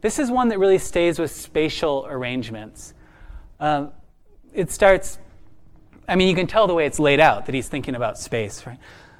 [0.00, 2.94] this is one that really stays with spatial arrangements.
[3.60, 3.86] Uh,
[4.52, 5.18] it starts,
[6.08, 8.66] I mean, you can tell the way it's laid out that he's thinking about space,
[8.66, 8.78] right?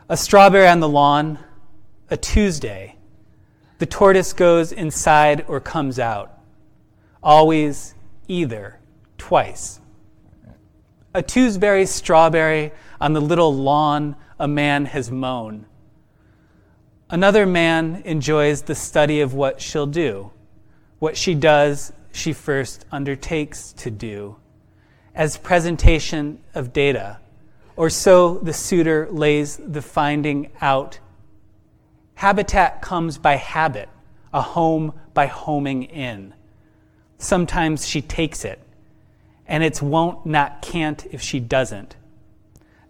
[0.09, 1.41] A strawberry on the lawn,
[2.11, 2.95] a Tuesday.
[3.79, 6.39] The tortoise goes inside or comes out.
[7.25, 7.97] Always
[8.29, 8.79] either
[9.19, 9.81] twice.
[11.13, 15.67] A Tuesday strawberry on the little lawn a man has mown.
[17.11, 20.31] Another man enjoys the study of what she'll do.
[21.01, 24.37] What she does, she first undertakes to do,
[25.17, 27.19] as presentation of data,
[27.77, 30.99] or so the suitor lays the finding out.
[32.15, 33.89] Habitat comes by habit,
[34.33, 36.35] a home by homing in.
[37.19, 38.61] Sometimes she takes it,
[39.47, 41.97] and it's won't, not can't if she doesn't.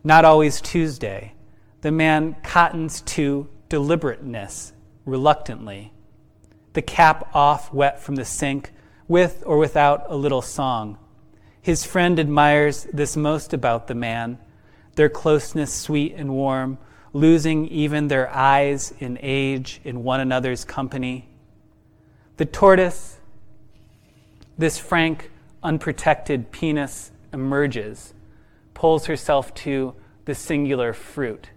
[0.04, 1.34] Not always Tuesday.
[1.80, 4.72] The man cottons to deliberateness
[5.04, 5.92] reluctantly.
[6.74, 8.72] The cap off wet from the sink,
[9.08, 10.98] with or without a little song.
[11.60, 14.38] His friend admires this most about the man
[14.96, 16.78] their closeness sweet and warm,
[17.12, 21.28] losing even their eyes in age in one another's company.
[22.36, 23.16] The tortoise
[24.58, 25.30] this frank,
[25.62, 28.14] unprotected penis emerges,
[28.72, 29.94] pulls herself to
[30.24, 31.50] the singular fruit.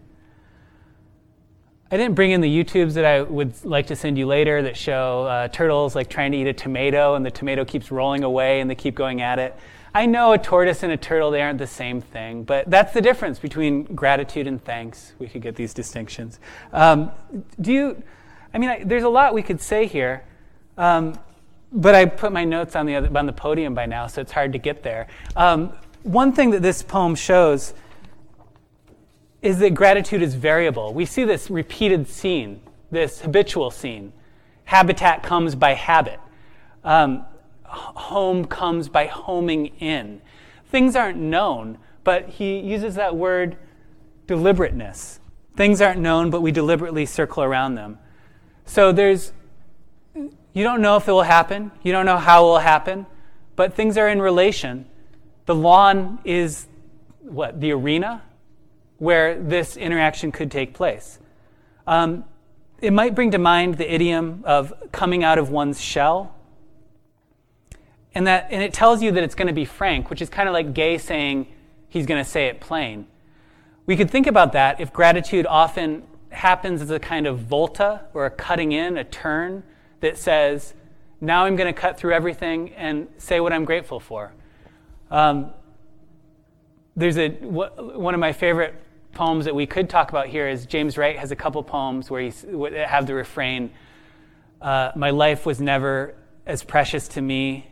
[1.92, 4.78] I didn't bring in the YouTubes that I would like to send you later that
[4.78, 8.60] show uh, turtles like trying to eat a tomato and the tomato keeps rolling away
[8.60, 9.56] and they keep going at it.
[9.94, 13.02] I know a tortoise and a turtle, they aren't the same thing, but that's the
[13.02, 15.14] difference between gratitude and thanks.
[15.20, 16.40] We could get these distinctions.
[16.72, 17.12] Um,
[17.60, 18.04] do you,
[18.54, 20.24] I mean, I, there's a lot we could say here.
[20.78, 21.20] Um,
[21.72, 24.32] but I put my notes on the, other, on the podium by now, so it's
[24.32, 25.08] hard to get there.
[25.36, 25.74] Um,
[26.04, 27.74] one thing that this poem shows
[29.42, 30.94] is that gratitude is variable.
[30.94, 32.62] We see this repeated scene,
[32.92, 34.14] this habitual scene.
[34.66, 36.20] Habitat comes by habit.
[36.84, 37.26] Um,
[37.70, 40.22] home comes by homing in.
[40.72, 43.58] Things aren't known, but he uses that word
[44.28, 45.20] deliberateness.
[45.56, 47.98] Things aren't known, but we deliberately circle around them.
[48.66, 49.34] So there's
[50.54, 53.06] you don't know if it will happen, you don't know how it will happen,
[53.56, 54.86] but things are in relation.
[55.46, 56.68] The lawn is
[57.22, 57.60] what?
[57.60, 58.24] The arena
[58.98, 61.20] where this interaction could take place.
[61.88, 62.26] Um,
[62.82, 66.36] it might bring to mind the idiom of coming out of one's shell.
[68.16, 70.50] And, that, and it tells you that it's going to be frank, which is kind
[70.50, 71.48] of like Gay saying
[71.90, 73.08] he's going to say it plain.
[73.86, 78.26] We could think about that if gratitude often happens as a kind of volta or
[78.26, 79.64] a cutting in, a turn
[80.00, 80.74] that says,
[81.22, 84.32] now I'm going to cut through everything and say what I'm grateful for.
[85.12, 85.52] Um,
[86.96, 88.76] there's a one of my favorite
[89.14, 92.22] poems that we could talk about here is James Wright has a couple poems where
[92.22, 92.32] he
[92.86, 93.72] have the refrain,
[94.62, 97.70] uh, "My life was never as precious to me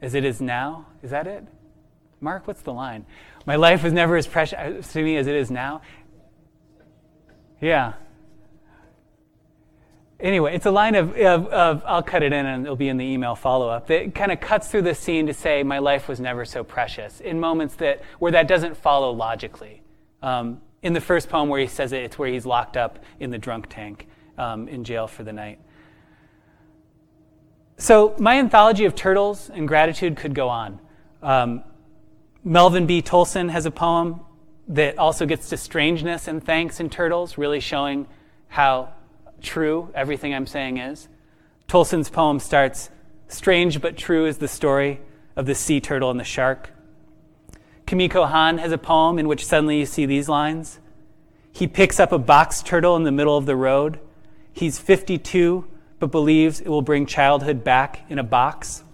[0.00, 1.44] as it is now." Is that it?
[2.20, 3.06] Mark, what's the line?
[3.46, 5.82] My life was never as precious to me as it is now.
[7.60, 7.94] Yeah,
[10.20, 12.96] anyway, it's a line of, of, of, I'll cut it in and it'll be in
[12.96, 16.08] the email follow up that kind of cuts through the scene to say, my life
[16.08, 19.82] was never so precious in moments that, where that doesn't follow logically.
[20.22, 23.30] Um, in the first poem where he says it, it's where he's locked up in
[23.30, 25.58] the drunk tank um, in jail for the night.
[27.80, 30.80] So, my anthology of turtles and gratitude could go on.
[31.22, 31.62] Um,
[32.42, 33.02] Melvin B.
[33.02, 34.20] Tolson has a poem
[34.66, 38.08] that also gets to strangeness and thanks in turtles, really showing
[38.48, 38.92] how
[39.40, 41.08] true everything I'm saying is.
[41.68, 42.90] Tolson's poem starts
[43.28, 45.00] Strange but true is the story
[45.36, 46.70] of the sea turtle and the shark.
[47.86, 50.80] Kimiko Hahn has a poem in which suddenly you see these lines
[51.52, 54.00] He picks up a box turtle in the middle of the road.
[54.52, 55.66] He's 52,
[55.98, 58.84] but believes it will bring childhood back in a box.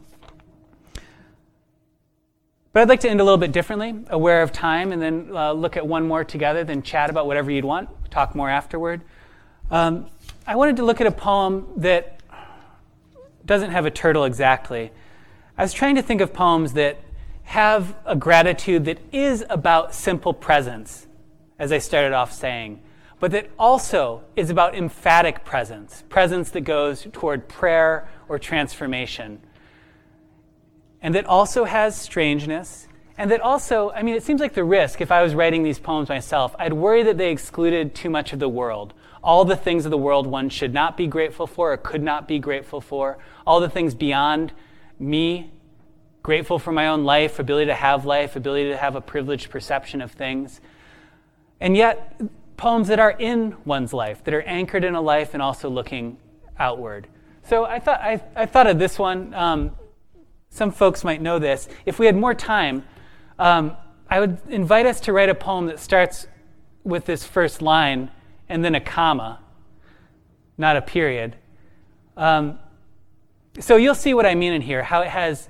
[2.73, 5.53] But I'd like to end a little bit differently, aware of time, and then uh,
[5.53, 9.03] look at one more together, then chat about whatever you'd want, talk more afterward.
[9.71, 10.07] Um,
[10.47, 12.21] I wanted to look at a poem that
[13.47, 14.91] doesn't have a turtle exactly.
[15.57, 16.99] I was trying to think of poems that
[17.45, 21.07] have a gratitude that is about simple presence,
[21.59, 22.83] as I started off saying,
[23.21, 29.41] but that also is about emphatic presence, presence that goes toward prayer or transformation
[31.05, 32.89] and that also has strangeness,
[33.19, 35.79] and that also, I mean, it seems like the risk, if I was writing these
[35.79, 38.95] poems myself, I'd worry that they excluded too much of the world.
[39.23, 42.27] All the things of the world one should not be grateful for or could not
[42.27, 44.55] be grateful for, all the things beyond
[44.99, 45.53] me,
[46.23, 50.01] grateful for my own life, ability to have life, ability to have a privileged perception
[50.01, 50.63] of things.
[51.61, 52.19] And yet,
[52.57, 56.19] poems that are in one's life, that are anchored in a life and also looking
[56.59, 57.07] outward.
[57.43, 59.35] So I thought, I, I thought of this one.
[59.35, 59.73] Um,
[60.51, 61.69] some folks might know this.
[61.85, 62.85] If we had more time,
[63.39, 63.77] um,
[64.09, 66.27] I would invite us to write a poem that starts
[66.85, 68.11] with this first line
[68.49, 69.41] and then a comma,
[70.57, 71.37] not a period.
[72.17, 72.59] Um,
[73.59, 75.49] so you'll see what I mean in here, how it has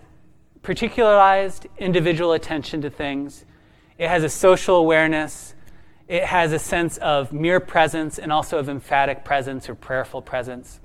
[0.62, 3.44] particularized individual attention to things,
[3.98, 5.54] it has a social awareness,
[6.08, 10.80] it has a sense of mere presence and also of emphatic presence or prayerful presence.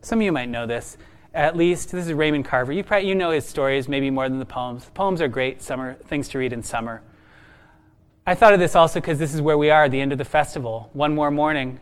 [0.00, 0.98] Some of you might know this
[1.32, 1.90] at least.
[1.90, 2.72] This is Raymond Carver.
[2.72, 4.84] You, probably, you know his stories maybe more than the poems.
[4.84, 7.02] The poems are great, summer things to read in summer.
[8.26, 10.24] I thought of this also because this is where we are, the end of the
[10.24, 10.90] festival.
[10.92, 11.80] One more morning.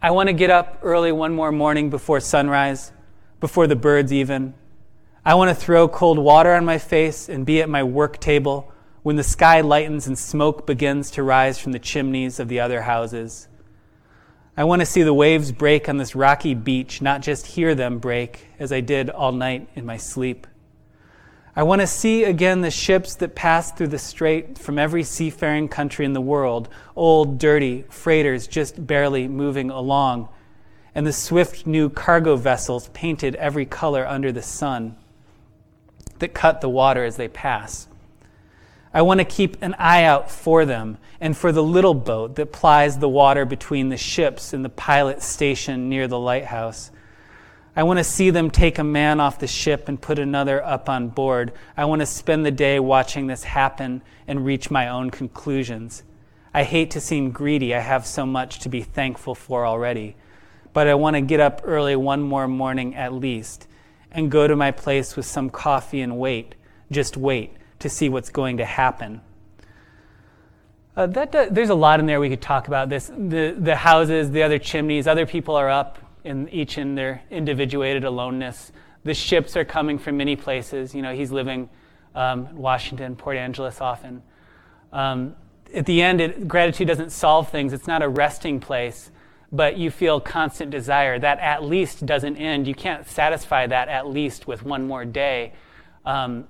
[0.00, 2.90] I want to get up early one more morning before sunrise,
[3.38, 4.54] before the birds even.
[5.24, 8.71] I want to throw cold water on my face and be at my work table
[9.02, 12.82] when the sky lightens and smoke begins to rise from the chimneys of the other
[12.82, 13.48] houses.
[14.56, 17.98] I want to see the waves break on this rocky beach, not just hear them
[17.98, 20.46] break as I did all night in my sleep.
[21.56, 25.68] I want to see again the ships that pass through the strait from every seafaring
[25.68, 30.28] country in the world, old, dirty freighters just barely moving along,
[30.94, 34.96] and the swift new cargo vessels painted every color under the sun
[36.20, 37.88] that cut the water as they pass.
[38.94, 42.52] I want to keep an eye out for them and for the little boat that
[42.52, 46.90] plies the water between the ships and the pilot station near the lighthouse.
[47.74, 50.90] I want to see them take a man off the ship and put another up
[50.90, 51.52] on board.
[51.74, 56.02] I want to spend the day watching this happen and reach my own conclusions.
[56.52, 57.74] I hate to seem greedy.
[57.74, 60.16] I have so much to be thankful for already.
[60.74, 63.66] But I want to get up early one more morning at least
[64.10, 66.54] and go to my place with some coffee and wait,
[66.90, 69.20] just wait to see what's going to happen.
[70.94, 72.88] Uh, that, uh, there's a lot in there we could talk about.
[72.88, 77.22] This, the, the houses, the other chimneys, other people are up, in, each in their
[77.30, 78.72] individuated aloneness.
[79.04, 80.94] The ships are coming from many places.
[80.94, 81.68] You know, he's living
[82.14, 84.22] um, Washington, Port Angeles often.
[84.92, 85.34] Um,
[85.74, 87.72] at the end, it, gratitude doesn't solve things.
[87.72, 89.10] It's not a resting place,
[89.50, 91.18] but you feel constant desire.
[91.18, 92.68] That at least doesn't end.
[92.68, 95.54] You can't satisfy that at least with one more day.
[96.04, 96.46] Um,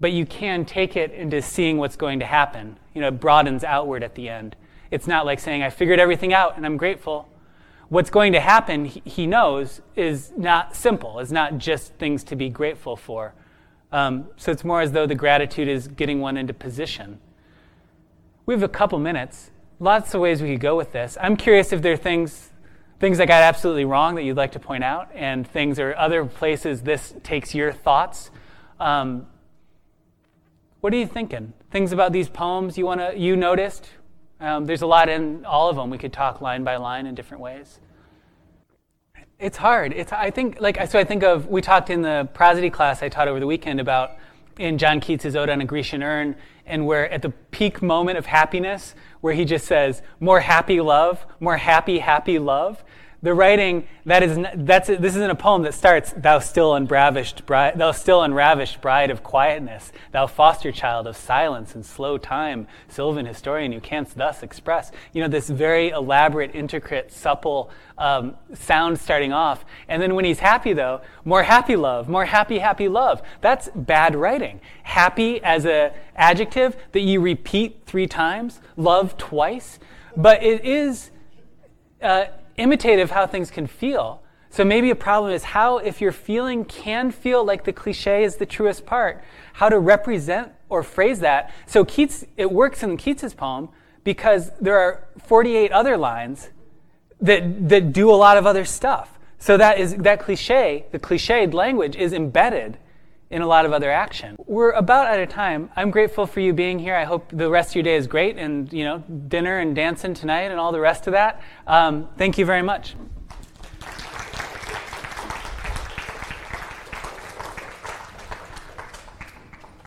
[0.00, 2.78] but you can take it into seeing what's going to happen.
[2.94, 4.56] You know, it broadens outward at the end.
[4.90, 7.28] It's not like saying, I figured everything out and I'm grateful.
[7.88, 11.18] What's going to happen, he knows, is not simple.
[11.20, 13.34] It's not just things to be grateful for.
[13.90, 17.18] Um, so it's more as though the gratitude is getting one into position.
[18.44, 19.50] We have a couple minutes.
[19.80, 21.16] Lots of ways we could go with this.
[21.20, 22.50] I'm curious if there are things,
[23.00, 26.24] things I got absolutely wrong that you'd like to point out, and things or other
[26.26, 28.30] places this takes your thoughts.
[28.78, 29.26] Um,
[30.80, 31.52] what are you thinking?
[31.70, 33.88] Things about these poems you want to you noticed?
[34.40, 35.90] Um, there's a lot in all of them.
[35.90, 37.80] We could talk line by line in different ways.
[39.38, 39.92] It's hard.
[39.92, 40.98] It's I think like so.
[40.98, 44.12] I think of we talked in the prosody class I taught over the weekend about
[44.58, 46.34] in John Keats's Ode on a Grecian Urn,
[46.66, 51.24] and where at the peak moment of happiness, where he just says, "More happy love,
[51.40, 52.84] more happy, happy love."
[53.22, 57.78] The writing that is that's this isn't a poem that starts thou still unravished bride
[57.78, 63.26] thou still unravished bride of quietness thou foster child of silence and slow time sylvan
[63.26, 64.90] historian who canst thus express.
[65.12, 69.64] You know this very elaborate intricate supple um, sound starting off.
[69.88, 73.22] And then when he's happy though more happy love more happy happy love.
[73.40, 74.60] That's bad writing.
[74.82, 79.78] Happy as a adjective that you repeat three times love twice.
[80.16, 81.10] But it is
[82.02, 82.26] uh,
[82.58, 84.22] imitative how things can feel.
[84.50, 88.36] So maybe a problem is how, if your feeling can feel like the cliche is
[88.36, 89.22] the truest part,
[89.54, 91.52] how to represent or phrase that.
[91.66, 93.68] So Keats, it works in Keats's poem
[94.04, 96.50] because there are 48 other lines
[97.20, 99.18] that, that do a lot of other stuff.
[99.38, 102.78] So that is that cliche, the cliched language is embedded
[103.30, 104.36] in a lot of other action.
[104.46, 105.70] We're about out of time.
[105.76, 106.94] I'm grateful for you being here.
[106.94, 108.98] I hope the rest of your day is great and, you know,
[109.28, 111.42] dinner and dancing tonight and all the rest of that.
[111.66, 112.94] Um, thank you very much.